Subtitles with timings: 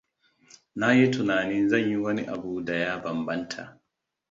[0.75, 3.63] Na yi tunanin zan yi wani abu da ya banbanta.